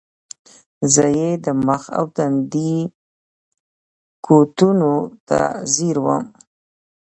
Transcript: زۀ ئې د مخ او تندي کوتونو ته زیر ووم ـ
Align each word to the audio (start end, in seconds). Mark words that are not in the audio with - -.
زۀ 0.93 1.05
ئې 1.15 1.29
د 1.43 1.45
مخ 1.67 1.83
او 1.97 2.05
تندي 2.15 2.73
کوتونو 4.25 4.93
ته 5.27 5.39
زیر 5.73 5.97
ووم 6.03 6.25
ـ 6.29 6.31